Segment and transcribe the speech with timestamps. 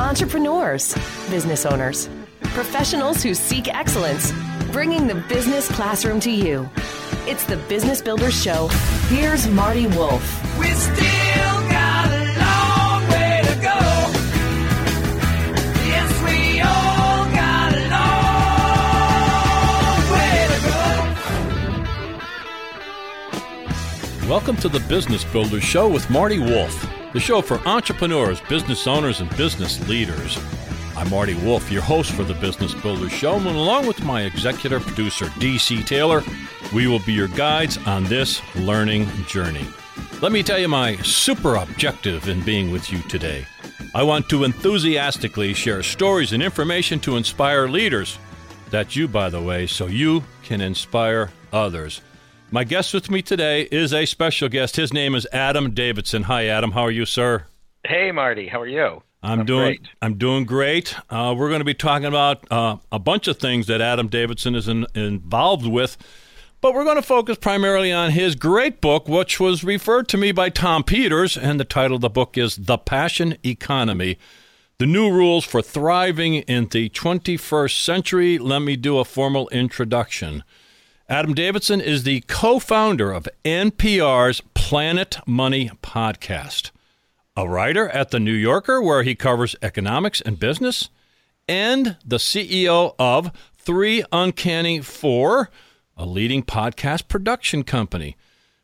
[0.00, 0.94] entrepreneurs,
[1.28, 2.08] business owners,
[2.40, 4.32] professionals who seek excellence,
[4.72, 6.68] bringing the business classroom to you.
[7.26, 8.68] It's the Business Builders Show.
[9.08, 10.58] Here's Marty Wolff.
[24.30, 29.18] Welcome to the Business Builders Show with Marty Wolff, the show for entrepreneurs, business owners,
[29.18, 30.38] and business leaders.
[30.96, 34.86] I'm Marty Wolff, your host for the Business Builders Show, and along with my executive
[34.86, 36.22] producer, DC Taylor,
[36.72, 39.66] we will be your guides on this learning journey.
[40.22, 43.44] Let me tell you my super objective in being with you today.
[43.96, 48.16] I want to enthusiastically share stories and information to inspire leaders.
[48.70, 52.00] That's you, by the way, so you can inspire others.
[52.52, 54.74] My guest with me today is a special guest.
[54.74, 56.24] His name is Adam Davidson.
[56.24, 56.72] Hi, Adam.
[56.72, 57.44] How are you, sir?
[57.84, 58.48] Hey, Marty.
[58.48, 59.04] How are you?
[59.22, 59.66] I'm, I'm doing.
[59.66, 59.88] great.
[60.02, 60.96] I'm doing great.
[61.08, 64.56] Uh, we're going to be talking about uh, a bunch of things that Adam Davidson
[64.56, 65.96] is in, involved with,
[66.60, 70.32] but we're going to focus primarily on his great book, which was referred to me
[70.32, 74.18] by Tom Peters, and the title of the book is "The Passion Economy:
[74.78, 80.42] The New Rules for Thriving in the 21st Century." Let me do a formal introduction.
[81.10, 86.70] Adam Davidson is the co-founder of NPR's Planet Money podcast
[87.36, 90.88] a writer at The New Yorker, where he covers economics and business,
[91.48, 95.50] and the CEO of Three Uncanny Four,
[95.96, 98.16] a leading podcast production company.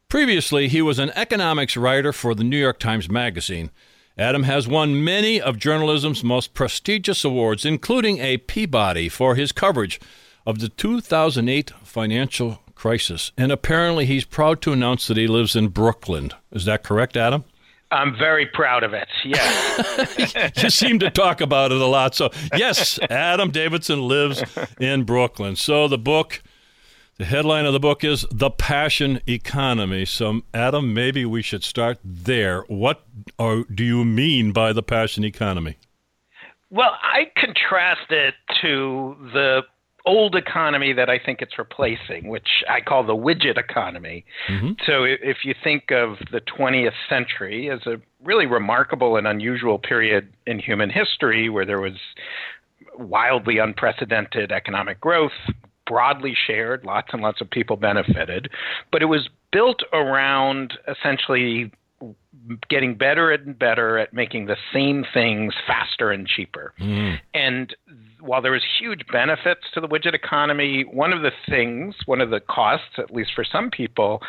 [0.08, 3.72] Previously, he was an economics writer for the New York Times Magazine.
[4.16, 9.98] Adam has won many of journalism's most prestigious awards, including a Peabody for his coverage
[10.46, 13.32] of the 2008 financial crisis.
[13.36, 16.30] And apparently, he's proud to announce that he lives in Brooklyn.
[16.52, 17.44] Is that correct, Adam?
[17.90, 19.08] I'm very proud of it.
[19.24, 20.52] Yes.
[20.62, 22.14] you seem to talk about it a lot.
[22.14, 24.42] So, yes, Adam Davidson lives
[24.80, 25.56] in Brooklyn.
[25.56, 26.42] So, the book,
[27.16, 30.04] the headline of the book is The Passion Economy.
[30.04, 32.62] So, Adam, maybe we should start there.
[32.62, 33.02] What
[33.38, 35.76] are, do you mean by the passion economy?
[36.70, 39.62] well, I contrast it to the
[40.06, 44.24] old economy that I think it's replacing, which I call the widget economy.
[44.48, 44.72] Mm-hmm.
[44.86, 50.32] So if you think of the 20th century as a really remarkable and unusual period
[50.46, 51.94] in human history where there was
[52.96, 55.32] wildly unprecedented economic growth,
[55.86, 58.48] broadly shared, lots and lots of people benefited,
[58.90, 61.72] but it was built around essentially
[62.68, 66.72] getting better and better at making the same things faster and cheaper.
[66.78, 67.16] Mm-hmm.
[67.34, 67.74] And
[68.20, 72.30] while there was huge benefits to the widget economy, one of the things, one of
[72.30, 74.22] the costs, at least for some people,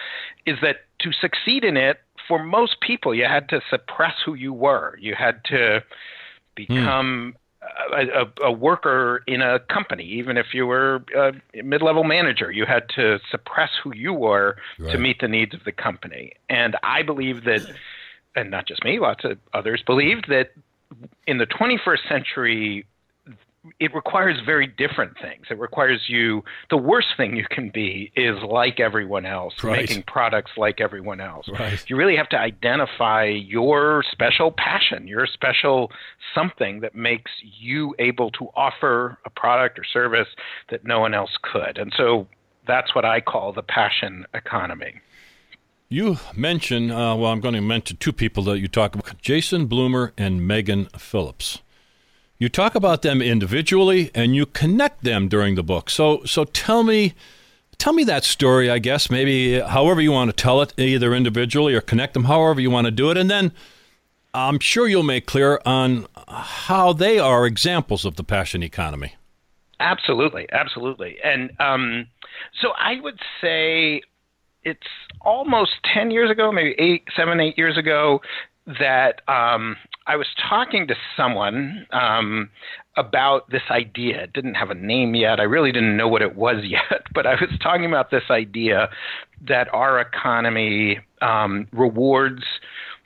[0.46, 4.52] is that to succeed in it, for most people, you had to suppress who you
[4.54, 4.98] were.
[5.00, 5.84] You had to
[6.56, 7.36] become
[7.94, 12.52] a, a, a worker in a company, even if you were a mid-level manager.
[12.52, 14.58] You had to suppress who you were
[14.92, 16.34] to meet the needs of the company.
[16.50, 17.62] And I believe that,
[18.36, 20.52] and not just me, lots of others believed that
[21.26, 22.86] in the 21st century,
[23.80, 25.48] it requires very different things.
[25.50, 29.78] It requires you, the worst thing you can be is like everyone else, Right.
[29.80, 31.48] making products like everyone else.
[31.50, 31.84] Right.
[31.90, 35.92] You really have to identify your special passion, your special
[36.36, 40.28] something that makes you able to offer a product or service
[40.70, 41.78] that no one else could.
[41.78, 42.28] And so
[42.68, 44.96] that's what I call the passion economy.
[45.90, 49.68] You mention, uh, well, I'm going to mention two people that you talk about Jason
[49.70, 51.62] Blumer and Meghan Phillips.
[52.40, 55.90] You talk about them individually and you connect them during the book.
[55.90, 57.14] So, so tell me,
[57.78, 58.70] tell me that story.
[58.70, 62.62] I guess maybe however you want to tell it, either individually or connect them, however
[62.62, 63.54] you want to do it, and then
[64.34, 69.16] I'm sure you'll make clear on how they are examples of the passion economy.
[69.80, 71.18] Absolutely, absolutely.
[71.24, 72.08] And um,
[72.62, 74.02] so I would say
[74.64, 74.88] it's
[75.22, 78.22] almost 10 years ago, maybe eight, seven, eight years ago,
[78.80, 82.50] that um, I was talking to someone um,
[82.98, 84.24] about this idea.
[84.24, 85.40] It didn't have a name yet.
[85.40, 88.90] I really didn't know what it was yet, but I was talking about this idea
[89.48, 92.44] that our economy um, rewards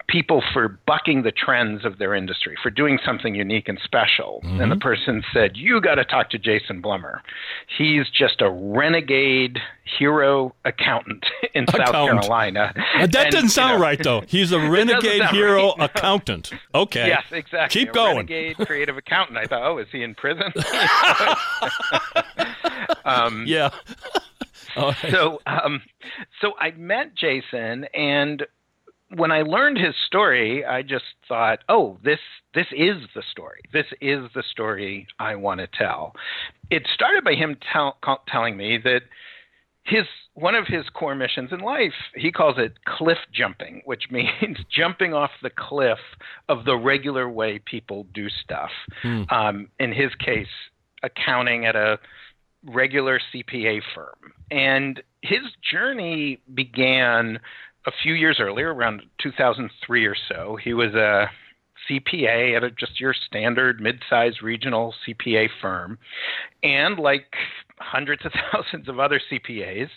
[0.08, 4.42] people for bucking the trends of their industry, for doing something unique and special.
[4.44, 7.20] And the person said, You got to talk to Jason Blumer.
[7.78, 9.60] He's just a renegade
[9.98, 12.72] hero accountant in South Carolina.
[12.76, 14.22] That And, doesn't you sound know, right, though.
[14.28, 16.52] He's a renegade hero right, accountant.
[16.76, 17.08] Okay.
[17.08, 17.82] Yes, exactly.
[17.82, 18.16] Keep A going.
[18.18, 19.38] Renegade creative accountant.
[19.38, 20.52] I thought, oh, is he in prison?
[23.06, 23.70] um, Yeah.
[24.78, 24.96] Right.
[25.12, 25.82] so um,
[26.40, 28.46] so I met Jason, and
[29.16, 32.20] when I learned his story, I just thought, oh, this
[32.54, 33.62] this is the story.
[33.74, 36.14] This is the story I want to tell.
[36.70, 37.98] It started by him tell,
[38.28, 39.02] telling me that
[39.84, 44.58] his one of his core missions in life, he calls it cliff jumping, which means
[44.70, 46.00] jumping off the cliff
[46.48, 48.72] of the regular way people do stuff.
[49.02, 49.24] Hmm.
[49.30, 50.48] Um, in his case,
[51.04, 52.00] accounting at a
[52.64, 54.34] regular CPA firm.
[54.52, 57.40] And his journey began
[57.86, 60.58] a few years earlier, around 2003 or so.
[60.64, 61.30] He was a
[61.90, 65.98] CPA at a, just your standard mid-sized regional CPA firm,
[66.64, 67.26] and like
[67.80, 69.90] hundreds of thousands of other CPAs,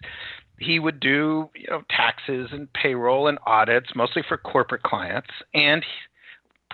[0.58, 5.84] he would do you know taxes and payroll and audits, mostly for corporate clients, and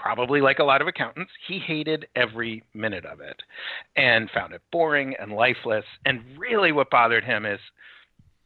[0.01, 3.37] probably like a lot of accountants, he hated every minute of it
[3.97, 5.85] and found it boring and lifeless.
[6.07, 7.61] And really, what bothered him is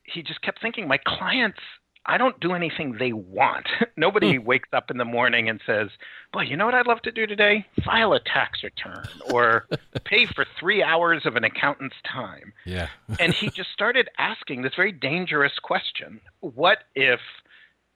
[0.02, 1.60] he just kept thinking, my clients
[2.06, 3.66] I don't do anything they want.
[3.96, 4.44] Nobody hmm.
[4.44, 5.88] wakes up in the morning and says,
[6.32, 7.66] Boy, you know what I'd love to do today?
[7.84, 9.66] File a tax return or
[10.04, 12.52] pay for three hours of an accountant's time.
[12.66, 12.88] Yeah.
[13.20, 17.20] and he just started asking this very dangerous question What if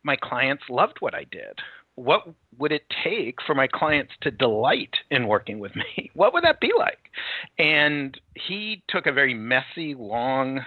[0.03, 1.59] my clients loved what I did?
[1.97, 2.29] What
[2.59, 6.11] would it take for my clients to delight in working with me?
[6.15, 7.11] What would that be like?
[7.59, 10.61] And he took a very messy, long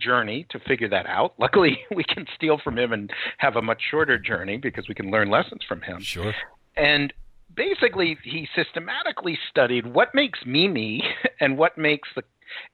[0.00, 1.34] journey to figure that out.
[1.38, 5.10] Luckily, we can steal from him and have a much shorter journey because we can
[5.10, 6.00] learn lessons from him.
[6.00, 6.34] Sure.
[6.76, 7.12] And
[7.54, 11.02] basically, he systematically studied what makes me me
[11.40, 12.22] and what makes the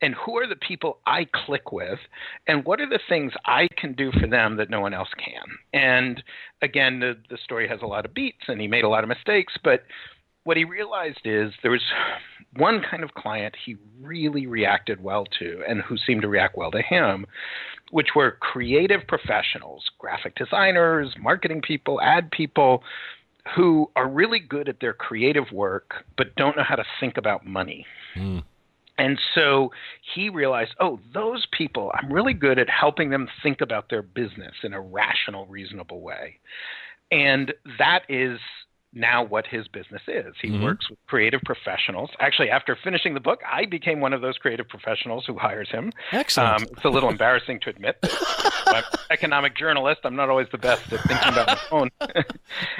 [0.01, 1.99] and who are the people I click with,
[2.47, 5.45] and what are the things I can do for them that no one else can.
[5.73, 6.23] And
[6.63, 9.09] again, the, the story has a lot of beats, and he made a lot of
[9.09, 9.83] mistakes, but
[10.47, 11.83] what he realized is there was
[12.57, 16.71] one kind of client he really reacted well to and who seemed to react well
[16.71, 17.27] to him,
[17.91, 22.85] which were creative professionals, graphic designers, marketing people, ad people,
[23.57, 27.45] who are really good at their creative work but don't know how to think about
[27.45, 27.85] money.
[28.17, 28.45] Mm.
[28.99, 29.73] And so
[30.15, 34.55] he realized, oh, those people, I'm really good at helping them think about their business
[34.63, 36.39] in a rational, reasonable way.
[37.11, 38.39] And that is
[38.97, 40.35] now what his business is.
[40.41, 40.65] He mm-hmm.
[40.65, 42.11] works with creative professionals.
[42.19, 45.93] Actually, after finishing the book, I became one of those creative professionals who hires him.
[46.13, 46.63] Excellent.
[46.63, 47.99] Um, it's a little embarrassing to admit.
[48.67, 50.01] I'm an economic journalist.
[50.05, 51.91] I'm not always the best at thinking about my own.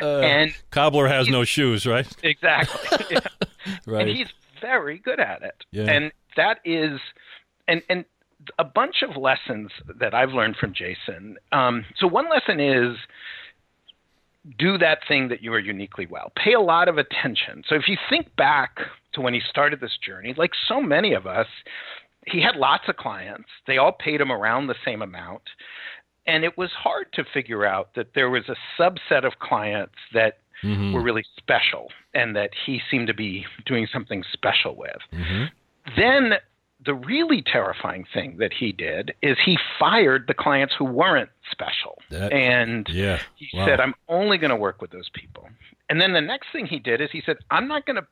[0.01, 2.07] uh, and cobbler has no shoes, right?
[2.23, 3.07] Exactly.
[3.17, 3.21] Yeah.
[3.87, 4.09] right.
[4.09, 4.29] And he's
[4.61, 5.65] very good at it.
[5.71, 5.85] Yeah.
[5.85, 7.01] And that is,
[7.69, 8.05] and and
[8.59, 11.37] a bunch of lessons that I've learned from Jason.
[11.53, 12.97] Um, so one lesson is
[14.59, 16.33] do that thing that you are uniquely well.
[16.37, 17.63] Pay a lot of attention.
[17.69, 18.79] So if you think back
[19.15, 21.47] to when he started this journey, like so many of us,
[22.27, 23.49] he had lots of clients.
[23.67, 25.43] They all paid him around the same amount.
[26.27, 30.39] And it was hard to figure out that there was a subset of clients that
[30.63, 30.93] mm-hmm.
[30.93, 34.99] were really special and that he seemed to be doing something special with.
[35.13, 35.45] Mm-hmm.
[35.97, 36.33] Then
[36.85, 41.99] the really terrifying thing that he did is he fired the clients who weren't special.
[42.11, 43.67] That, and yeah, he wow.
[43.67, 45.49] said, I'm only going to work with those people.
[45.89, 48.07] And then the next thing he did is he said, I'm not going to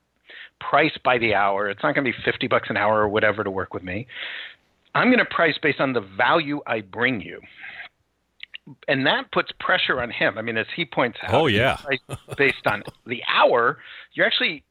[0.61, 1.69] price by the hour.
[1.69, 4.07] It's not going to be 50 bucks an hour or whatever to work with me.
[4.95, 7.41] I'm going to price based on the value I bring you.
[8.89, 10.39] And that puts pressure on him.
[10.39, 11.77] I mean, as he points out, oh yeah,
[12.39, 13.79] based on the hour,
[14.15, 14.65] you're actually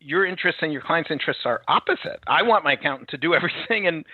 [0.00, 2.20] your interests and your client's interests are opposite.
[2.26, 4.04] I want my accountant to do everything and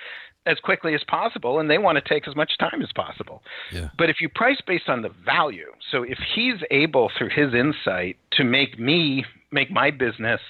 [0.46, 3.42] as quickly as possible, and they want to take as much time as possible.
[3.72, 3.88] Yeah.
[3.98, 8.16] But if you price based on the value, so if he's able through his insight
[8.32, 10.40] to make me make my business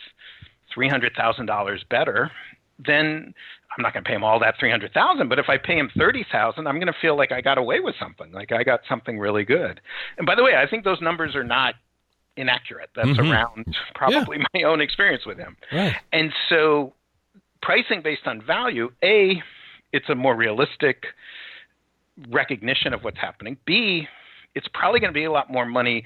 [0.73, 2.31] three hundred thousand dollars better,
[2.79, 3.33] then
[3.77, 5.31] I'm not going to pay him all that three hundred thousand.
[5.31, 7.81] But if I pay him thirty thousand, I'm going to feel like I got away
[7.81, 9.81] with something, like I got something really good.
[10.19, 11.75] And by the way, I think those numbers are not
[12.37, 12.91] inaccurate.
[12.95, 13.31] That's mm-hmm.
[13.31, 14.63] around probably yeah.
[14.63, 15.57] my own experience with him.
[15.73, 15.95] Right.
[16.13, 16.93] And so
[17.63, 19.43] pricing based on value, A,
[19.93, 21.05] it's a more realistic
[22.31, 23.57] recognition of what's happening.
[23.67, 24.07] B,
[24.55, 26.05] it's probably going to be a lot more money,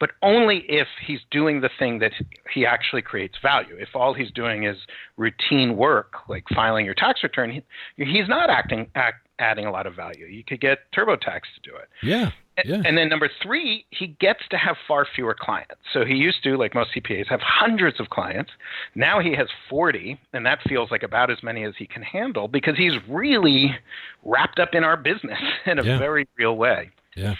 [0.00, 2.12] but only if he's doing the thing that
[2.52, 3.76] he actually creates value.
[3.78, 4.76] If all he's doing is
[5.16, 7.62] routine work, like filing your tax return, he,
[8.04, 10.26] he's not acting act, adding a lot of value.
[10.26, 11.88] You could get TurboTax to do it.
[12.02, 12.30] Yeah.
[12.64, 12.82] Yeah.
[12.84, 15.80] And then number three, he gets to have far fewer clients.
[15.92, 18.50] So he used to, like most CPAs, have hundreds of clients.
[18.94, 22.48] Now he has 40, and that feels like about as many as he can handle
[22.48, 23.74] because he's really
[24.22, 25.98] wrapped up in our business in a yeah.
[25.98, 26.90] very real way.
[27.16, 27.36] Yeah.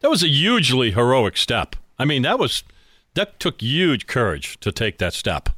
[0.00, 1.76] That was a hugely heroic step.
[1.98, 2.64] I mean, that was
[3.14, 5.48] that took huge courage to take that step.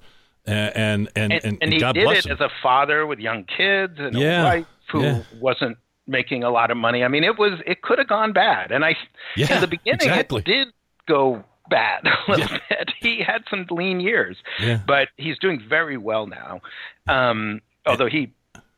[0.45, 2.33] And and and, and, and, and he God did bless it him.
[2.33, 4.41] as a father with young kids and Yeah.
[4.41, 5.23] a wife who Yeah.
[5.41, 7.05] wasn't making a lot of money.
[7.05, 8.97] I mean, it was it could have gone bad, and I
[9.37, 10.41] Yeah, in the beginning exactly.
[10.41, 10.69] it did
[11.07, 12.91] go bad a little bit.
[13.01, 14.81] He had some lean years, Yeah.
[14.87, 16.63] but he's doing very well now.
[17.07, 18.33] Um, although he,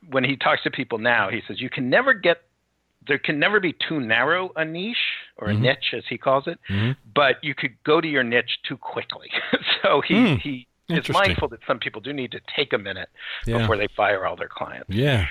[0.09, 2.41] when he talks to people now, he says you can never get
[3.07, 4.95] there can never be too narrow a niche
[5.37, 5.57] or Mm-hmm.
[5.57, 6.59] a niche as he calls it,
[7.15, 9.29] but you could go to your niche too quickly.
[9.81, 10.35] so he Hmm.
[10.35, 13.09] he is mindful that some people do need to take a minute
[13.47, 13.57] Yeah.
[13.59, 14.89] before they fire all their clients.
[14.89, 15.25] Yeah.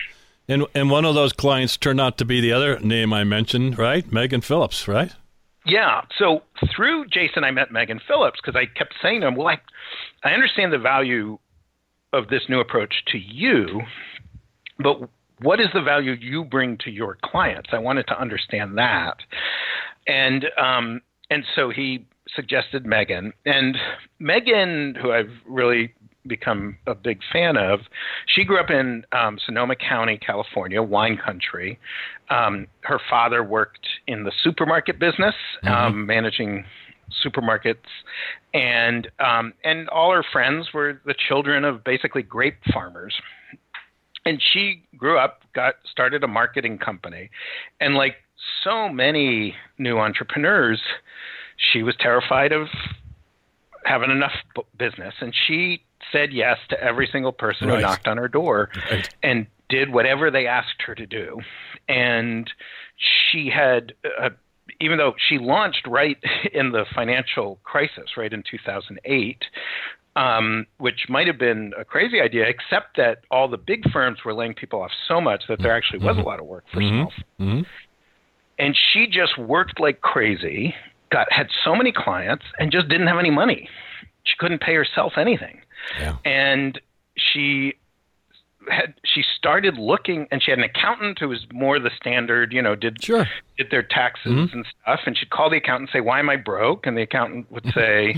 [0.50, 3.78] And and one of those clients turned out to be the other name I mentioned,
[3.78, 4.04] right?
[4.10, 5.14] Meghan Phillips, right?
[5.64, 6.02] Yeah.
[6.18, 6.42] So
[6.74, 9.60] through Jason, I met Meghan Phillips because I kept saying to him, "Well, I,
[10.24, 11.38] I understand the value
[12.12, 13.82] of this new approach to you,
[14.80, 15.08] but
[15.40, 17.70] what is the value you bring to your clients?
[17.72, 19.18] I wanted to understand that."
[20.08, 23.76] And um, and so he suggested Meghan, and
[24.20, 25.94] Meghan, who I've really
[26.26, 27.80] become a big fan of,
[28.26, 31.78] she grew up in um, Sonoma County, California, wine country.
[32.28, 35.34] Um, her father worked in the supermarket business,
[35.64, 36.64] um, managing
[37.24, 37.76] supermarkets,
[38.54, 43.14] and um, and all her friends were the children of basically grape farmers.
[44.26, 47.30] And she grew up, got started a marketing company,
[47.80, 48.16] and like
[48.62, 50.80] so many new entrepreneurs,
[51.72, 52.68] she was terrified of
[53.84, 54.32] having enough
[54.78, 57.76] business, and she said yes to every single person Right.
[57.76, 59.08] who knocked on her door, Right.
[59.22, 61.40] and did whatever they asked her to do.
[61.88, 62.52] And
[63.30, 64.30] she had, uh,
[64.80, 66.18] even though she launched right
[66.52, 69.44] in the financial crisis, right in 2008.
[70.16, 74.34] Um, which might have been a crazy idea, except that all the big firms were
[74.34, 77.12] laying people off so much that there actually was a lot of work for small
[77.38, 77.64] Mhm.
[78.58, 80.74] and she just worked like crazy
[81.10, 83.68] got had so many clients and just didn't have any money
[84.24, 85.60] she couldn't pay herself anything
[85.98, 86.16] Yeah.
[86.24, 86.80] and
[87.16, 87.74] she
[88.70, 92.60] had she started looking and she had an accountant who was more the standard you
[92.60, 93.26] know did Sure.
[93.56, 94.56] did their taxes mm-hmm.
[94.56, 97.02] and stuff and she'd call the accountant and say why am i broke and the
[97.02, 98.14] accountant would say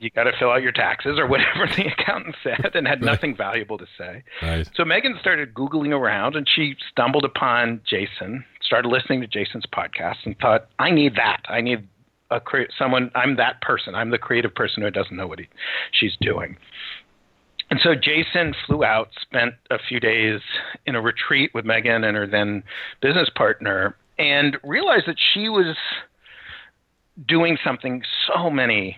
[0.00, 3.36] you got to fill out your taxes or whatever the accountant said and had nothing
[3.36, 4.66] valuable to say Right.
[4.74, 10.16] so Meghan started Googling around and she stumbled upon Jason, started listening to Jason's podcast,
[10.24, 11.42] and thought, I need that.
[11.50, 11.86] I need
[12.30, 13.94] a cre- someone, I'm that person.
[13.94, 15.48] I'm the creative person who doesn't know what he,
[15.92, 16.56] she's doing.
[17.70, 20.40] And so Jason flew out, spent a few days
[20.86, 22.64] in a retreat with Meghan and her then
[23.00, 25.76] business partner, and realized that she was
[27.26, 28.96] doing something so many,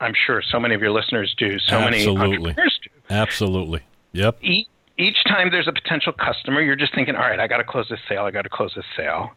[0.00, 2.50] I'm sure so many of your listeners do, so many Absolutely.
[2.50, 3.80] entrepreneurs do Absolutely.
[4.12, 4.38] Yep.
[4.42, 4.68] each,
[4.98, 7.88] each time there's a potential customer, you're just thinking, all right, I got to close
[7.88, 8.24] this sale.
[8.24, 9.32] I got to close this sale.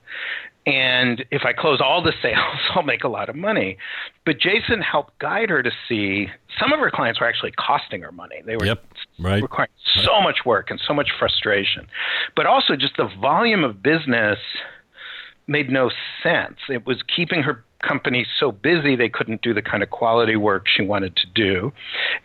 [0.68, 3.78] And if I close all the sales, I'll make a lot of money.
[4.26, 6.28] But Jason helped guide her to see
[6.60, 8.42] some of her clients were actually costing her money.
[8.46, 8.84] They were Yep.
[9.20, 9.42] Right.
[9.42, 9.72] requiring
[10.04, 11.88] so much work and so much frustration.
[12.36, 14.38] But also just the volume of business
[15.48, 15.90] made no
[16.22, 16.58] sense.
[16.70, 20.66] It was keeping her company so busy they couldn't do the kind of quality work
[20.68, 21.72] she wanted to do.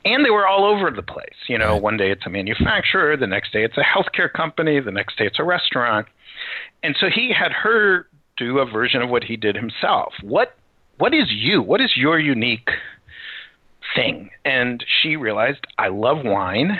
[0.04, 1.36] And they were all over the place.
[1.46, 1.82] You know, Right.
[1.82, 5.26] one day it's a manufacturer, the next day it's a healthcare company, the next day
[5.26, 6.08] it's a restaurant.
[6.82, 10.14] And so he had her do a version of what he did himself.
[10.22, 10.54] What
[10.98, 11.62] what is you?
[11.62, 12.68] What is your unique
[13.94, 14.30] thing?
[14.44, 16.78] And she realized I love wine.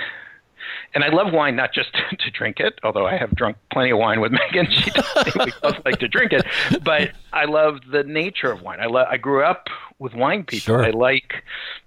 [0.95, 3.99] And I love wine not just to drink it, although I have drunk plenty of
[3.99, 4.71] wine with Meghan.
[4.71, 6.45] She does we both like to drink it,
[6.85, 8.79] but I love the nature of wine.
[8.81, 9.07] I love.
[9.11, 9.69] I grew up
[9.99, 10.75] with wine people.
[10.77, 10.85] Sure.
[10.85, 11.45] I like,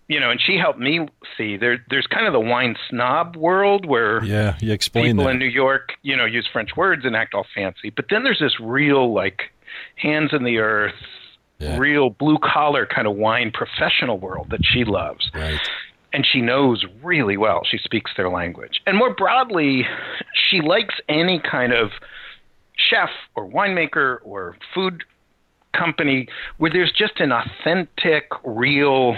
[0.08, 1.08] you know, and she helped me
[1.38, 1.84] see there.
[1.90, 4.56] There's kind of the wine snob world where Yeah.
[4.60, 5.32] You explain people that.
[5.32, 7.92] in New York, you know, use French words and act all fancy.
[7.92, 9.52] But then there's this real, like,
[9.96, 10.94] hands in the earth,
[11.60, 11.78] Yeah.
[11.78, 15.30] real blue collar kind of wine professional world that she loves.
[15.34, 15.60] Right.
[16.14, 17.62] And she knows really well.
[17.70, 18.82] She speaks their language.
[18.88, 19.86] And more broadly,
[20.50, 21.92] she likes any kind of
[22.76, 25.04] chef or winemaker or food
[25.74, 26.28] company
[26.58, 29.16] where there's just an authentic, real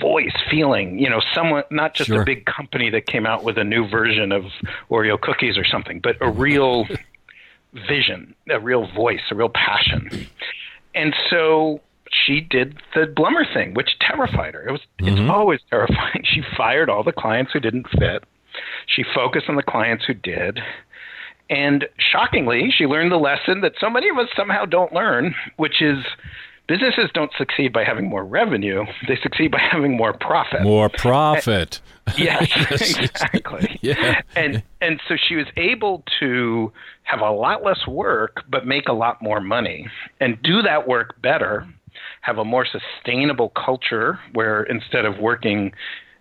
[0.00, 2.22] voice feeling you know someone not just Sure.
[2.22, 4.44] a big company that came out with a new version of
[4.90, 6.86] oreo cookies or something but a real
[7.88, 10.28] vision a real voice a real passion.
[10.94, 14.68] And so she did the Blumer thing which terrified her.
[14.68, 15.30] It was it's mm-hmm.
[15.30, 16.24] always terrifying.
[16.24, 18.24] She fired all the clients who didn't fit.
[18.86, 20.60] She focused on the clients who did.
[21.50, 25.82] And shockingly, she learned the lesson that so many of us somehow don't learn, which
[25.82, 25.98] is
[26.66, 30.62] businesses don't succeed by having more revenue, they succeed by having more profit.
[30.62, 31.80] More profit.
[32.16, 32.98] Yes, Yes.
[33.00, 33.78] exactly.
[33.82, 34.20] Yeah.
[34.36, 36.72] And and so she was able to
[37.04, 39.88] have a lot less work but make a lot more money
[40.20, 41.66] and do that work better,
[42.20, 45.72] have a more sustainable culture where instead of working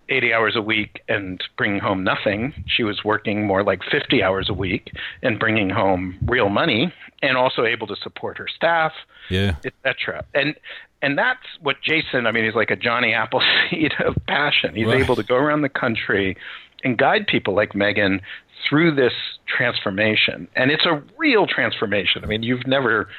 [0.10, 2.54] 80 hours a week and bringing home nothing.
[2.68, 7.38] She was working more like 50 hours a week and bringing home real money and
[7.38, 8.92] also able to support her staff,
[9.34, 9.56] Yeah.
[9.66, 10.24] etc.
[10.34, 10.56] And
[11.02, 12.26] and that's what Jason.
[12.28, 14.74] I mean, he's like a Johnny Appleseed of passion.
[14.76, 15.02] He's Right.
[15.02, 16.38] able to go around the country
[16.84, 18.22] and guide people like Meghan
[18.70, 19.14] through this
[19.46, 22.24] transformation, and it's a real transformation.
[22.24, 23.10] I mean, you've never.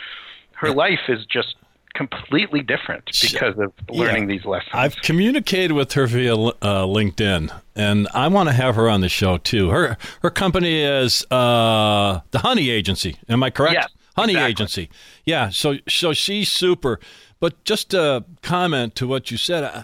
[0.55, 1.57] Her life is just
[1.95, 4.71] completely different because of learning these lessons.
[4.73, 6.51] I've communicated with her via uh,
[6.87, 9.71] LinkedIn, and I want to have her on the show too.
[9.71, 13.17] Her her company is uh, the Honey Agency.
[13.29, 13.75] Am I correct?
[13.75, 14.51] Yes, Honey exactly.
[14.51, 14.91] Agency.
[15.25, 15.51] Yeah.
[15.51, 17.01] So so she's super.
[17.41, 19.65] But just a comment to what you said.
[19.65, 19.83] Uh,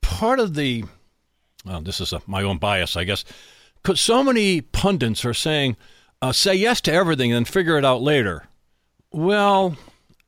[0.00, 0.84] part of the
[1.64, 3.24] well, this is a, my own bias, I guess,
[3.82, 5.76] because so many pundits are saying,
[6.20, 8.46] uh, "Say yes to everything and figure it out later."
[9.12, 9.76] Well,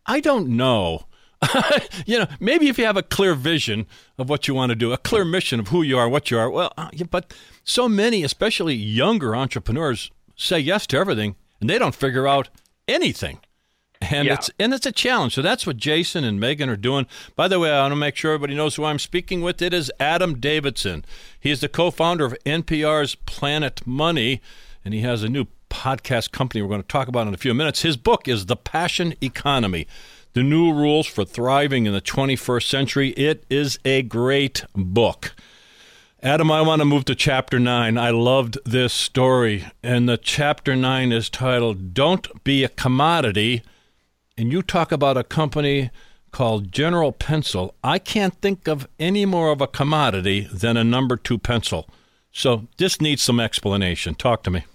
[0.07, 1.07] I don't know.
[2.07, 3.87] you know, maybe if you have a clear vision
[4.19, 6.39] of what you want to do, a clear mission of who you are, what you
[6.39, 6.51] are.
[6.51, 11.95] Well, uh, but so many, especially younger entrepreneurs, say yes to everything and they don't
[11.95, 12.49] figure out
[12.91, 13.39] anything.
[14.03, 14.35] And Yeah.
[14.35, 15.35] it's and it's a challenge.
[15.35, 17.07] So that's what Jason and Meghan are doing.
[17.37, 19.61] By the way, I want to make sure everybody knows who I'm speaking with.
[19.61, 21.05] It is Adam Davidson.
[21.39, 24.41] He is the co-founder of NPR's Planet Money,
[24.85, 27.53] and he has a new podcast company we're going to talk about in a few
[27.53, 27.83] minutes.
[27.83, 29.87] His book is The Passion Economy:
[30.33, 33.11] The New Rules for Thriving in the 21st Century.
[33.11, 35.35] It is a great book.
[36.23, 37.97] Adam, I want to move to chapter nine.
[37.97, 39.65] I loved this story.
[39.83, 43.63] And the chapter nine is titled Don't Be a Commodity.
[44.37, 45.91] And you talk about a company
[46.31, 47.75] called General Pencil.
[47.83, 51.89] I can't think of any more of a commodity than a number two pencil.
[52.33, 54.15] So this needs some explanation.
[54.15, 54.67] Talk to me.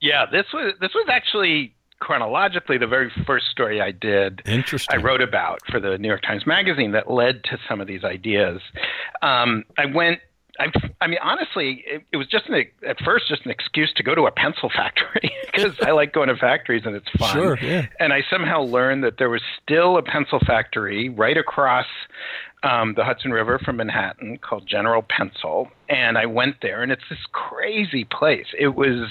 [0.00, 4.40] Yeah, this was this was actually chronologically the very first story I did.
[4.46, 4.98] Interesting.
[4.98, 8.04] I wrote about for the New York Times Magazine that led to some of these
[8.04, 8.62] ideas.
[9.20, 10.20] Um, I went.
[10.58, 10.66] I,
[11.00, 14.14] I mean, honestly, it, it was just an, at first just an excuse to go
[14.14, 17.32] to a pencil factory because I like going to factories and it's fun.
[17.32, 17.86] Sure, yeah.
[17.98, 21.86] And I somehow learned that there was still a pencil factory right across
[22.62, 25.68] um, the Hudson River from Manhattan called General Pencil.
[25.88, 28.46] And I went there, and it's this crazy place.
[28.58, 29.08] It was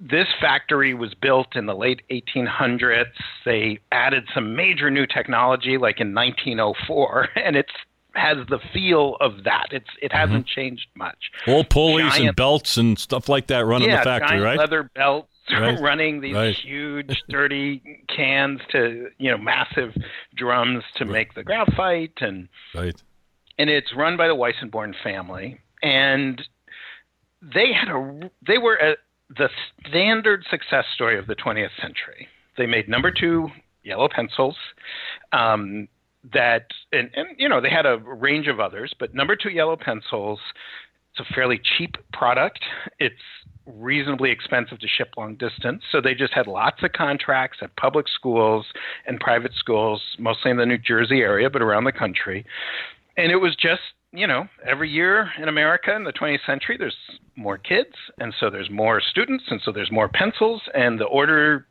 [0.00, 3.12] this factory was built in the late 1800s.
[3.44, 7.72] They added some major new technology, like in 1904, and it's
[8.14, 9.68] has the feel of that.
[9.72, 11.16] It's it hasn't changed much.
[11.46, 14.58] Old pulleys and belts and stuff like that running yeah, the factory, giant right?
[14.58, 16.54] leather belts Right, running these right.
[16.54, 17.82] huge, dirty
[18.14, 19.94] cans to you know massive
[20.36, 22.94] drums to make the graphite and Right.
[23.58, 26.40] and it's run by the Weissenborn family, and
[27.42, 28.96] they had a they were a,
[29.36, 29.48] the
[29.88, 32.28] standard success story of the 20th century.
[32.56, 33.48] They made number two
[33.82, 34.56] yellow pencils.
[35.32, 35.88] Um,
[36.32, 39.76] that and, and you know they had a range of others, but number two yellow
[39.76, 40.38] pencils.
[41.12, 42.60] It's a fairly cheap product.
[43.00, 43.16] It's
[43.66, 45.82] reasonably expensive to ship long distance.
[45.90, 48.66] So they just had lots of contracts at public schools
[49.06, 52.44] and private schools, mostly in the New Jersey area, but around the country.
[53.16, 53.80] And it was just,
[54.12, 56.96] you know, every year in America in the 20th century, there's
[57.36, 61.66] more kids, and so there's more students, and so there's more pencils, and the order,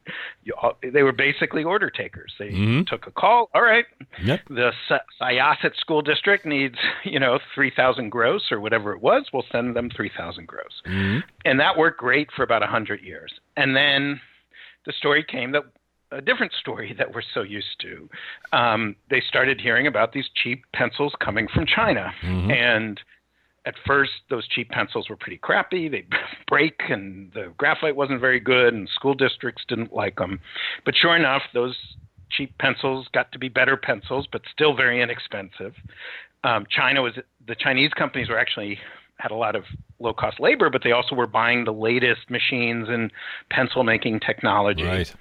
[0.82, 2.34] they were basically order takers.
[2.40, 2.88] They Mhm.
[2.88, 3.50] took a call.
[3.54, 3.86] All right,
[4.24, 4.42] Yep.
[4.50, 9.28] the Sy- Syosset School District needs, you know, 3,000 gross or whatever it was.
[9.34, 10.82] We'll send them 3,000 gross.
[10.86, 11.24] Mhm.
[11.46, 13.38] And that worked great for about 100 years.
[13.58, 14.22] And then
[14.86, 15.66] the story came that
[16.12, 18.10] a different story that we're so used to.
[18.56, 22.12] Um, they started hearing about these cheap pencils coming from China.
[22.52, 23.00] And
[23.66, 25.90] at first, those cheap pencils were pretty crappy.
[25.90, 26.06] They
[26.48, 30.40] break, and the graphite wasn't very good, and school districts didn't like them.
[30.86, 31.78] But sure enough, those
[32.32, 35.74] cheap pencils got to be better pencils, but still very inexpensive.
[36.44, 37.14] Um, China was
[37.48, 38.80] the Chinese companies were actually
[39.20, 39.66] had a lot of
[40.00, 43.12] low cost labor, but they also were buying the latest machines and
[43.50, 44.84] pencil making technology.
[44.84, 45.14] Right.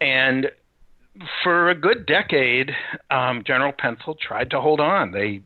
[0.00, 0.50] And
[1.42, 2.70] for a good decade,
[3.10, 5.10] um, General Pencil tried to hold on.
[5.12, 5.40] They,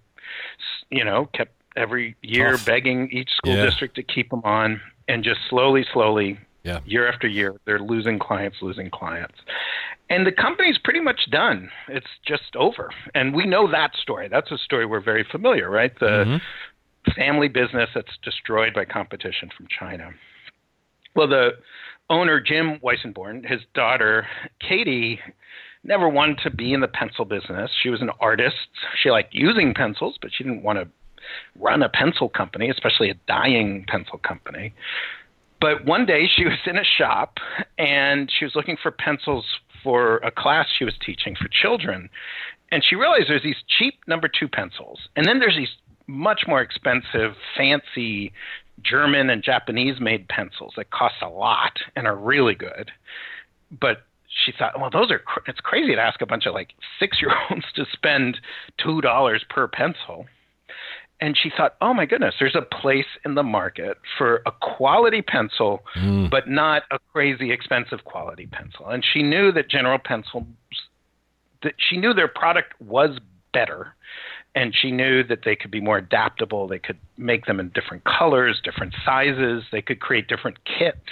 [0.91, 2.67] you know, kept every year Tough.
[2.67, 3.65] begging each school Yeah.
[3.65, 6.81] district to keep them on, and just slowly, slowly, Yeah.
[6.85, 9.39] year after year, they're losing clients, losing clients.
[10.11, 11.71] And the company's pretty much done.
[11.89, 12.91] It's just over.
[13.15, 14.29] And we know that story.
[14.29, 15.99] That's a story we're very familiar, right?
[15.99, 16.41] The
[17.13, 20.11] family business that's destroyed by competition from China.
[21.15, 21.51] Well, the
[22.11, 24.27] owner, Jim Weissenborn, his daughter,
[24.61, 25.21] Katie,
[25.85, 27.71] never wanted to be in the pencil business.
[27.83, 28.57] She was an artist.
[29.03, 30.89] She liked using pencils, but she didn't want to
[31.59, 34.75] run a pencil company, especially a dying pencil company.
[35.61, 37.39] But one day she was in a shop
[37.79, 39.45] and she was looking for pencils
[39.83, 42.09] for a class she was teaching for children.
[42.71, 44.99] And she realized there's these cheap number two pencils.
[45.17, 45.71] And then there's these
[46.07, 48.33] much more expensive, fancy
[48.83, 52.91] German and Japanese made pencils that cost a lot and are really good.
[53.71, 54.03] But
[54.45, 57.21] she thought, well, those are cr- it's crazy to ask a bunch of like six
[57.21, 58.39] year olds to spend
[58.83, 60.27] two dollars per pencil.
[61.21, 65.23] And she thought, oh my goodness, there's a place in the market for a quality
[65.23, 66.29] pencil, mm.
[66.29, 68.89] but not a crazy expensive quality pencil.
[68.89, 70.45] And she knew that General Pencils,
[71.63, 73.19] that she knew their product was
[73.53, 73.95] better
[74.55, 76.69] and she knew that they could be more adaptable.
[76.69, 79.65] They could make them in different colors, different sizes.
[79.73, 81.09] They could create different kits.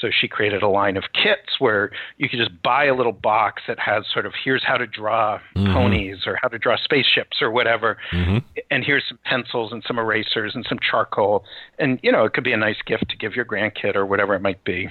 [0.00, 3.62] So she created a line of kits where you could just buy a little box
[3.68, 5.72] that has sort of here's how to draw mm-hmm.
[5.72, 7.96] ponies or how to draw spaceships or whatever.
[8.12, 8.38] Mm-hmm.
[8.72, 11.44] And here's some pencils and some erasers and some charcoal.
[11.78, 14.34] And, you know, it could be a nice gift to give your grandkid or whatever
[14.34, 14.88] it might be.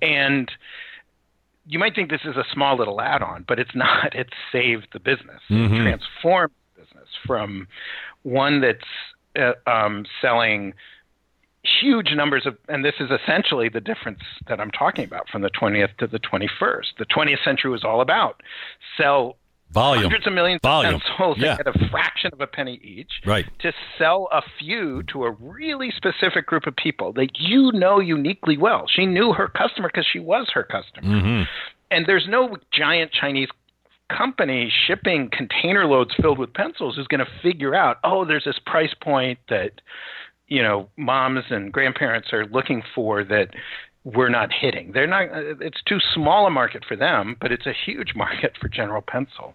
[0.00, 0.50] And
[1.66, 4.14] you might think this is a small little add-on, but it's not.
[4.14, 5.82] It saved the business, it mm-hmm.
[5.82, 6.52] transformed
[6.96, 7.68] business from
[8.22, 8.78] one that's
[9.38, 10.74] uh, um, selling
[11.80, 15.50] huge numbers of, and this is essentially the difference that I'm talking about from the
[15.50, 16.96] 20th to the 21st.
[16.98, 18.40] The 20th century was all about
[18.96, 19.36] sell
[19.72, 20.04] Volume.
[20.04, 20.94] hundreds of millions Volume.
[20.94, 21.56] of pencils Yeah.
[21.58, 23.46] at a fraction of a penny each Right.
[23.60, 28.56] to sell a few to a really specific group of people that you know uniquely
[28.56, 28.86] well.
[28.88, 31.08] She knew her customer because she was her customer.
[31.20, 31.42] Mm-hmm.
[31.90, 33.48] And there's no giant Chinese
[34.08, 38.58] company shipping container loads filled with pencils is going to figure out, oh, there's this
[38.64, 39.80] price point that,
[40.48, 43.48] you know, moms and grandparents are looking for that
[44.04, 44.92] we're not hitting.
[44.92, 45.28] They're not.
[45.60, 49.54] It's too small a market for them, but it's a huge market for General Pencil.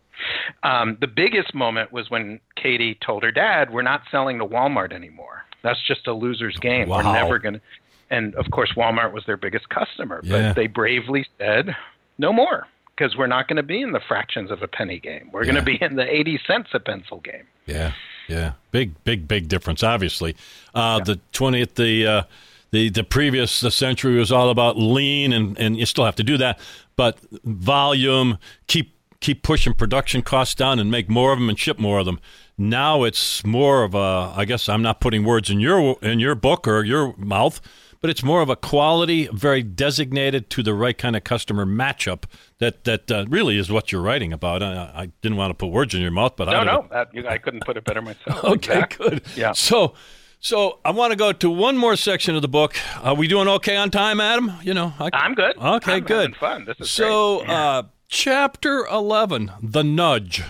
[0.64, 4.92] Um, the biggest moment was when Katie told her dad, "We're not selling to Walmart
[4.92, 5.46] anymore.
[5.64, 6.90] That's just a loser's game.
[6.90, 7.62] We're never going to."
[8.10, 10.50] And of course, Walmart was their biggest customer, Yeah.
[10.50, 11.74] but they bravely said,
[12.18, 12.68] "No more."
[13.02, 15.32] Because we're not going to be in the fractions of a penny game.
[15.34, 17.48] We're going to be in the 80 cents a pencil game.
[17.66, 17.94] Yeah,
[18.28, 19.82] yeah, big, big, big difference.
[19.82, 20.36] Obviously,
[20.76, 22.24] uh, the twentieth, the uh,
[22.70, 26.24] the the previous the century was all about lean, and and you still have to
[26.24, 26.60] do that,
[26.96, 28.38] but volume,
[28.68, 32.06] keep keep pushing production costs down, and make more of them and ship more of
[32.06, 32.20] them.
[32.56, 34.32] Now it's more of a.
[34.36, 37.62] I guess I'm not putting words in your in your book or your mouth.
[38.02, 42.24] But it's more of a quality, very designated to the right kind of customer matchup.
[42.58, 44.64] That that uh, really is what you're writing about.
[44.64, 46.96] I, I didn't want to put words in your mouth, but I No, don't no,
[46.96, 48.44] that, you, I couldn't put it better myself.
[48.44, 49.10] Okay, Exactly.
[49.10, 49.22] good.
[49.36, 49.52] Yeah.
[49.52, 49.94] So,
[50.40, 52.76] so I want to go to one more section of the book.
[53.04, 54.52] Are we doing okay on time, Adam?
[54.64, 55.56] You know, I, I'm good.
[55.58, 56.36] Okay, I'm good.
[56.38, 56.66] fun.
[56.66, 57.44] This is so.
[57.44, 57.52] Yeah.
[57.54, 60.44] uh, chapter eleven, the nudge.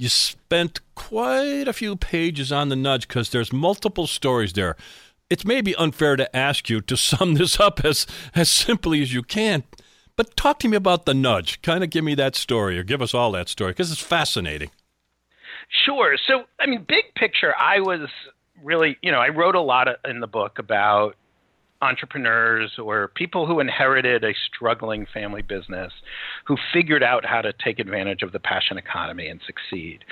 [0.00, 4.76] You spent quite a few pages on the nudge because there's multiple stories there.
[5.30, 9.22] It's maybe unfair to ask you to sum this up as as simply as you
[9.22, 9.64] can.
[10.16, 11.62] But talk to me about the nudge.
[11.62, 14.70] Kind of give me that story, or give us all that story, because it's fascinating.
[15.84, 16.16] Sure.
[16.26, 18.08] So, I mean, big picture, I was
[18.62, 21.14] really, you know, I wrote a lot in the book about
[21.80, 25.92] entrepreneurs or people who inherited a struggling family business
[26.44, 30.04] who figured out how to take advantage of the passion economy and succeed.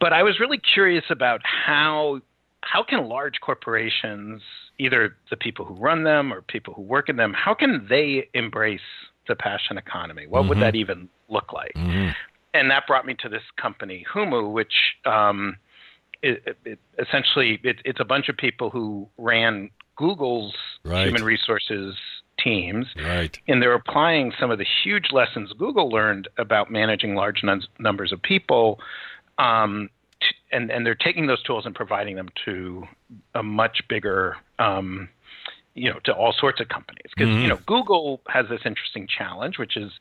[0.00, 2.20] But I was really curious about how
[2.62, 4.42] how can large corporations,
[4.78, 8.28] either the people who run them or people who work in them, how can they
[8.34, 8.80] embrace
[9.28, 10.26] the passion economy?
[10.26, 11.72] What would that even look like?
[12.52, 14.72] and that brought me to this company, Humu, which
[15.06, 15.56] um,
[16.22, 21.06] it, it, it essentially it, it's a bunch of people who ran Google's Right.
[21.06, 21.94] human resources
[22.38, 23.38] teams, Right.
[23.48, 28.10] and they're applying some of the huge lessons Google learned about managing large num- numbers
[28.12, 28.80] of people.
[29.38, 29.90] Um,
[30.52, 32.86] and, and they're taking those tools and providing them to
[33.34, 35.08] a much bigger um,
[35.74, 37.10] you know to all sorts of companies.
[37.16, 39.92] Because you know Google has this interesting challenge, which is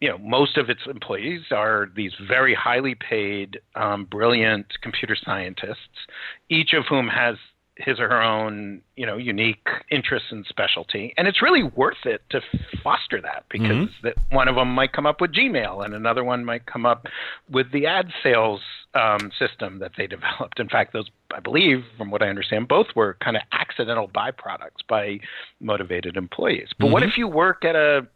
[0.00, 6.06] you know most of its employees are these very highly paid, um, brilliant computer scientists,
[6.48, 7.36] each of whom has
[7.78, 12.22] his or her own you know unique interests and specialty, and it's really worth it
[12.30, 12.40] to
[12.82, 16.44] foster that because that one of them might come up with Gmail and another one
[16.44, 17.06] might come up
[17.48, 18.60] with the ad sales
[18.94, 20.58] um, system that they developed.
[20.58, 24.82] In fact, those I believe, from what I understand, both were kind of accidental byproducts
[24.88, 25.20] by
[25.60, 26.68] motivated employees.
[26.78, 28.06] But what if you work at a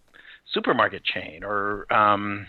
[0.53, 2.47] supermarket chain or um,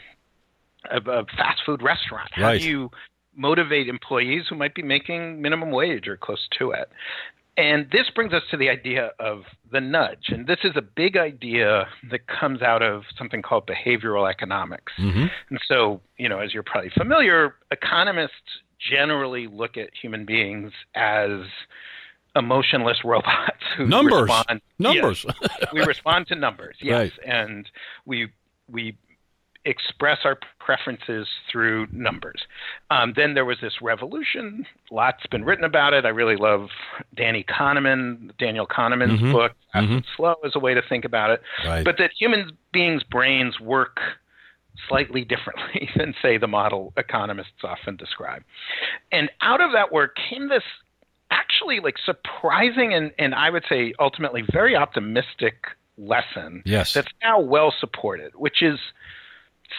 [0.90, 2.30] a, a fast food restaurant?
[2.34, 2.62] How Right.
[2.62, 2.92] do you
[3.36, 6.90] motivate employees who might be making minimum wage or close to it?
[7.56, 10.30] And this brings us to the idea of the nudge.
[10.30, 14.92] And this is a big idea that comes out of something called behavioral economics.
[15.00, 15.26] Mm-hmm.
[15.52, 18.32] And so, you know, as you're probably familiar, economists
[18.92, 21.42] generally look at human beings as
[22.36, 24.24] emotionless robots who Numbers.
[24.24, 25.26] respond Numbers.
[25.28, 25.50] Yes.
[25.74, 27.36] we respond to numbers, yes, Right.
[27.36, 27.70] and
[28.06, 28.30] we
[28.68, 28.98] we
[29.66, 32.42] express our preferences through numbers.
[32.90, 34.66] Um, then there was this revolution.
[34.92, 36.06] Lots been written about it.
[36.06, 36.68] I really love
[37.16, 39.32] Danny Kahneman, Daniel Kahneman's Mhm.
[39.32, 40.04] book, Fast Mhm.
[40.16, 41.42] Slow, as a way to think about it.
[41.66, 41.84] Right.
[41.84, 44.00] But that human beings' brains work
[44.88, 48.44] slightly differently than, say, the model economists often describe.
[49.12, 50.64] And out of that work came this
[51.32, 56.94] actually like surprising and, and I would say ultimately very optimistic lesson Yes.
[56.94, 58.80] that's now well supported, which is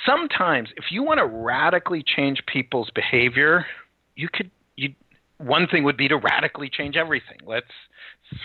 [0.07, 3.67] sometimes if you want to radically change people's behavior,
[4.17, 4.95] you could you
[5.39, 7.39] one thing would be to radically change everything.
[7.45, 7.67] Let's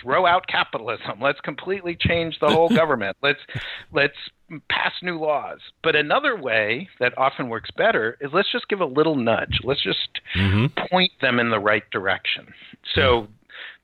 [0.02, 1.12] throw out capitalism.
[1.20, 3.16] Let's completely change the whole government.
[3.22, 3.40] Let's
[3.92, 4.16] let's
[4.68, 5.58] pass new laws.
[5.82, 9.60] But another way that often works better is let's just give a little nudge.
[9.62, 10.74] Let's just Mhm.
[10.90, 12.52] point them in the right direction.
[12.94, 13.28] So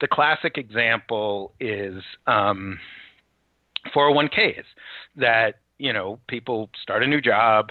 [0.00, 2.78] the classic example is um,
[3.94, 4.64] 401ks
[5.16, 7.70] that you know people start a new job.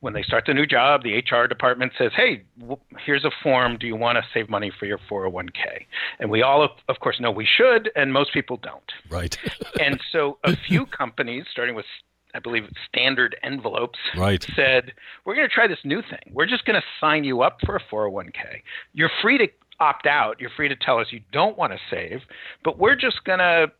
[0.00, 3.78] When they start the new job the hr department says hey w- here's a form.
[3.78, 5.86] Do you want to save money for your 401k
[6.18, 8.92] and we all of, of course know we should and most people don't.
[9.08, 9.38] Right.
[9.80, 11.86] and so a few companies starting with
[12.34, 14.44] i believe standard envelopes Right.
[14.54, 14.92] said
[15.24, 16.32] we're going to try this new thing.
[16.32, 18.60] We're just going to sign you up for a 401k
[18.92, 19.48] you're free to
[19.80, 20.38] opt out.
[20.38, 22.20] You're free to tell us you don't want to save
[22.62, 23.72] but we're just going to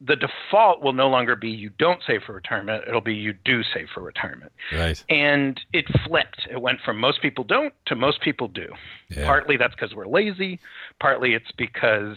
[0.00, 3.62] the default will no longer be you don't save for retirement it'll be you do
[3.74, 4.52] save for retirement.
[4.72, 5.02] Right.
[5.08, 6.46] and it flipped.
[6.50, 8.68] It went from most people don't to most people do.
[9.10, 9.26] Yeah.
[9.26, 10.58] partly that's because we're lazy.
[11.00, 12.16] Partly it's because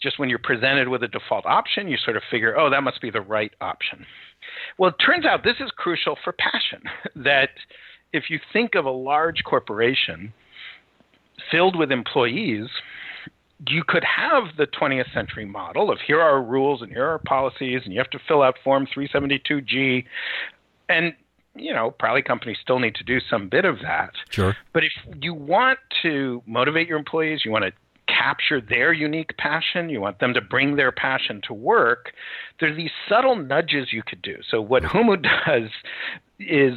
[0.00, 3.00] just when you're presented with a default option you sort of figure oh that must
[3.00, 4.04] be the right option.
[4.78, 6.82] Well it turns out this is crucial for passion
[7.16, 7.50] that
[8.12, 10.32] if you think of a large corporation
[11.50, 12.68] filled with employees
[13.68, 17.10] you could have the 20th century model of here are our rules and here are
[17.12, 20.04] our policies and you have to fill out form 372g
[20.88, 21.14] and
[21.54, 24.56] you know probably companies still need to do some bit of that Sure.
[24.72, 27.72] but if you want to motivate your employees, you want to
[28.06, 32.12] capture their unique passion, you want them to bring their passion to work,
[32.58, 34.36] there's these subtle nudges you could do.
[34.50, 35.70] So what Humu does
[36.38, 36.74] is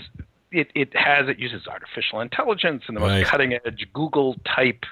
[0.52, 3.22] it, it has it uses artificial intelligence and the Right.
[3.22, 4.84] most cutting edge Google type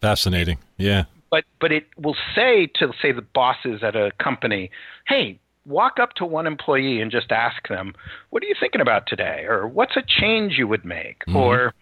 [0.00, 0.58] Fascinating.
[0.78, 1.04] Yeah.
[1.32, 4.70] But but it will say to say the bosses at a company,
[5.08, 7.94] "Hey, walk up to one employee and just ask them,
[8.30, 11.36] "What are you thinking about today?" or "What's a change you would make?" Mm-hmm.
[11.36, 11.74] or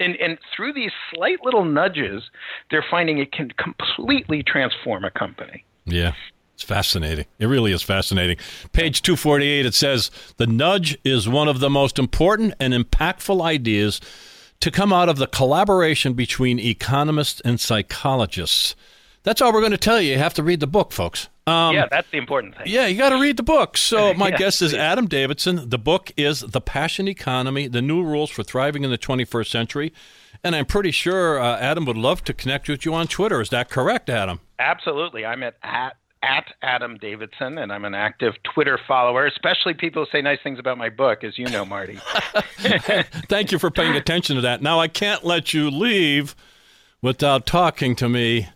[0.00, 2.24] and and through these slight little nudges,
[2.70, 5.64] they're finding it can completely transform a company.
[5.84, 6.14] Yeah.
[6.54, 7.26] It's fascinating.
[7.40, 8.36] It really is fascinating.
[8.72, 14.00] Page 248, it says the nudge is one of the most important and impactful ideas
[14.60, 18.76] to come out of the collaboration between economists and psychologists.
[19.24, 20.12] That's all we're going to tell you.
[20.12, 21.28] You have to read the book, folks.
[21.46, 22.66] Um, yeah, that's the important thing.
[22.66, 23.76] Yeah, you got to read the book.
[23.76, 24.72] So, my Yeah, guest is.
[24.72, 25.68] Adam Davidson.
[25.68, 29.92] The book is The Passion Economy The New Rules for Thriving in the 21st Century.
[30.42, 33.40] And I'm pretty sure uh, Adam would love to connect with you on Twitter.
[33.40, 34.40] Is that correct, Adam?
[34.58, 35.24] Absolutely.
[35.24, 40.10] I'm at, at at Adam Davidson, and I'm an active Twitter follower, especially people who
[40.10, 41.98] say nice things about my book, as you know, Marty.
[43.28, 44.62] Thank you for paying attention to that.
[44.62, 46.34] Now, I can't let you leave
[47.02, 48.48] without talking to me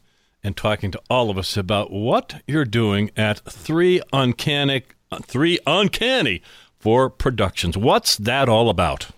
[0.48, 4.82] and talking to all of us about what you're doing at Three Uncanny,
[5.22, 6.40] Three Uncanny
[6.78, 7.76] Four Productions.
[7.76, 9.10] What's that all about?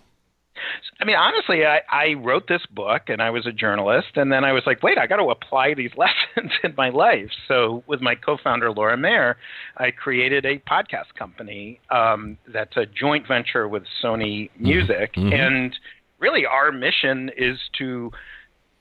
[0.99, 4.43] I mean, honestly, I, I wrote this book and I was a journalist, and then
[4.43, 7.29] I was like, wait, I got to apply these lessons in my life.
[7.47, 9.37] So, with my co founder, Laura Mayer,
[9.77, 15.11] I created a podcast company um, that's a joint venture with Sony Music.
[15.15, 15.73] And
[16.19, 18.11] really, our mission is to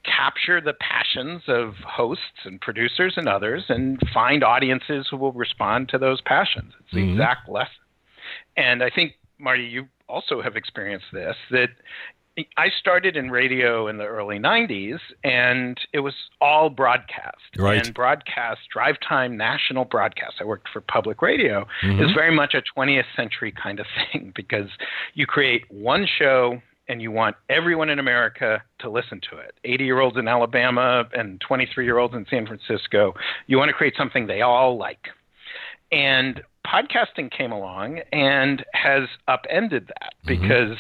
[0.05, 5.89] capture the passions of hosts and producers and others and find audiences who will respond
[5.91, 6.73] to those passions.
[6.81, 7.13] It's the mm-hmm.
[7.13, 7.73] exact lesson.
[8.57, 11.69] And I think, Marty, you also have experienced this that
[12.57, 17.37] I started in radio in the early 90s and it was all broadcast.
[17.59, 17.85] Right.
[17.85, 22.15] And broadcast, drive time national broadcast, I worked for public radio, is mm-hmm.
[22.15, 24.69] very much a 20th century kind of thing because
[25.15, 29.85] you create one show and you want everyone in America to listen to it 80
[29.85, 33.14] year olds in Alabama and 23 year olds in San Francisco.
[33.46, 35.07] You want to create something they all like.
[35.92, 40.42] And podcasting came along and has upended that mm-hmm.
[40.42, 40.76] because,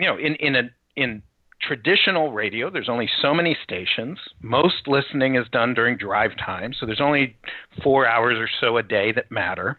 [0.00, 0.62] you know, in, in a
[0.96, 1.22] in
[1.62, 4.18] traditional radio, there's only so many stations.
[4.42, 7.36] Most listening is done during drive time, so there's only
[7.82, 9.78] four hours or so a day that matter,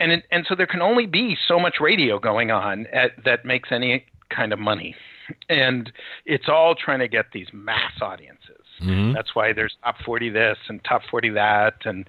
[0.00, 3.44] and it, and so there can only be so much radio going on at, that
[3.44, 4.94] makes any kind of money,
[5.48, 5.90] and
[6.26, 8.64] it's all trying to get these mass audiences.
[8.82, 9.12] Mm-hmm.
[9.14, 12.06] That's why there's top 40 this and top 40 that, and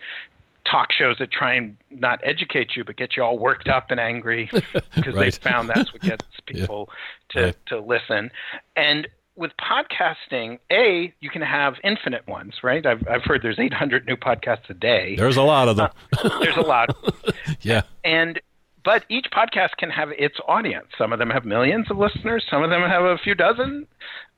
[0.69, 3.99] talk shows that try and not educate you but get you all worked up and
[3.99, 4.47] angry
[4.95, 5.31] because Right.
[5.33, 6.89] they found that's what gets people
[7.29, 7.55] to Right.
[7.67, 8.29] to listen.
[8.75, 12.85] And with podcasting, a you can have infinite ones, right?
[12.85, 15.15] I've I've heard there's 800 new podcasts a day.
[15.15, 15.89] There's a lot of them.
[16.17, 16.95] Uh, there's a lot,
[17.61, 17.81] yeah.
[18.03, 18.39] and
[18.83, 20.87] but each podcast can have its audience.
[20.97, 22.43] Some of them have millions of listeners.
[22.49, 23.87] Some of them have a few dozen.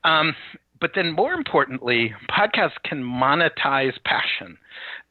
[0.04, 0.34] Um,
[0.80, 4.58] but then, more importantly, podcasts can monetize passion.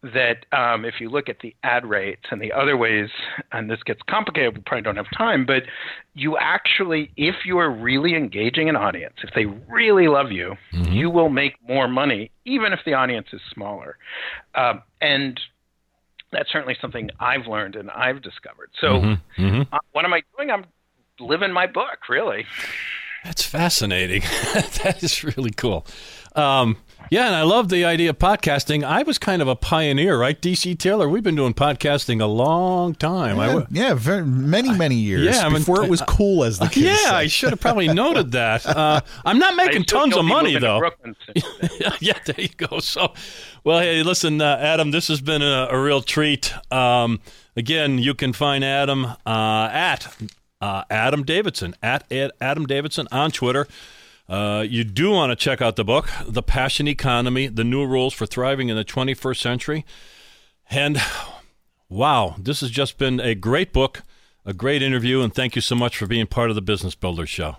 [0.04, 3.08] That um, if you look at the ad rates and the other ways,
[3.54, 5.64] and this gets complicated, we probably don't have time, but
[6.14, 10.56] you actually, if you are really engaging an audience, if they really love you,
[10.92, 13.96] you will make more money, even if the audience is smaller.
[14.56, 15.40] Um, and
[16.32, 18.70] that's certainly something I've learned and I've discovered.
[18.80, 18.88] So,
[19.38, 19.62] Mm-hmm.
[19.74, 20.50] uh, what am I doing?
[20.52, 20.66] I'm
[21.20, 22.46] living my book, really.
[23.24, 24.22] That's fascinating.
[24.84, 25.86] that is really cool.
[26.36, 26.78] Um,
[27.10, 28.86] yeah, and I love the idea of podcasting.
[28.86, 30.42] I was kind of a pioneer, right?
[30.42, 33.36] DC Taylor, we've been doing podcasting a long time.
[33.36, 36.58] Yeah, w- yeah, very, many many years Yeah, I mean, before it was cool as
[36.60, 37.10] the kids yeah, say.
[37.16, 38.66] I should have probably noted that.
[38.66, 40.82] Uh, I'm not making tons of money, though.
[42.00, 42.80] Yeah, there you go.
[42.80, 43.14] So,
[43.64, 46.54] well, hey, listen, uh, Adam, this has been a, a real treat.
[46.72, 47.20] Um,
[47.58, 50.16] again, you can find Adam uh, at
[50.62, 53.68] uh, Adam Davidson at Ad- Adam Davidson on Twitter.
[54.32, 58.14] Uh, you do want to check out the book, The Passion Economy: The New Rules
[58.14, 59.86] for Thriving in the 21st Century.
[60.70, 61.02] And
[61.90, 64.04] wow, this has just been a great book,
[64.46, 67.30] a great interview, and thank you so much for being part of the Business Builders
[67.30, 67.58] Show.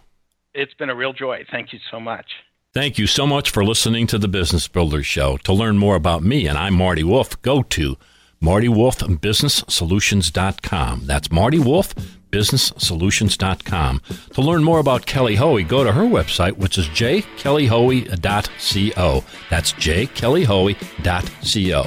[0.54, 1.44] It's been a real joy.
[1.50, 2.24] Thank you so much.
[2.72, 5.36] Thank you so much for listening to the Business Builders Show.
[5.44, 7.98] To learn more about me, and I'm Marty Wolff, go to
[8.42, 11.02] martywolfbusinesssolutions.com.
[11.04, 11.94] That's Marty Wolff,
[12.32, 14.02] businesssolutions.com.
[14.32, 19.24] To learn more about Kelly Hoey, go to her website, which is jkellyhoey.co.
[19.50, 21.86] That's jkellyhoey.co.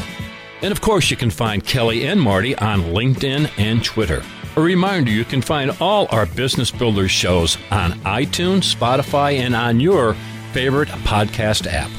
[0.62, 4.24] And of course, you can find Kelly and Marty on LinkedIn and Twitter.
[4.56, 9.82] A reminder you can find all our Business Builders shows on iTunes, Spotify, and on
[9.82, 10.16] your
[10.54, 11.92] favorite podcast app.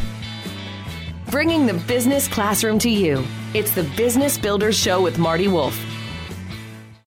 [1.31, 3.23] Bringing the business classroom to you.
[3.53, 5.79] It's the Business Builders Show with Marty Wolff.